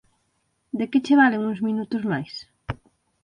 [0.79, 2.33] De que che valen uns minutos máis?